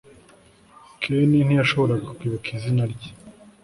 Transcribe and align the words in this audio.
Ken 1.01 1.31
ntiyashoboraga 1.45 2.13
kwibuka 2.17 2.47
izina 2.57 2.83
rye 2.91 3.09